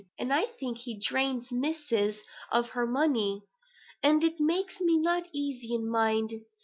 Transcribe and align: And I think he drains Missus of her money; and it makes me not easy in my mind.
And 0.17 0.33
I 0.33 0.45
think 0.59 0.79
he 0.79 0.99
drains 0.99 1.51
Missus 1.51 2.23
of 2.51 2.69
her 2.69 2.87
money; 2.87 3.43
and 4.01 4.23
it 4.23 4.39
makes 4.39 4.79
me 4.81 4.97
not 4.97 5.27
easy 5.31 5.75
in 5.75 5.87
my 5.87 6.13
mind. 6.13 6.33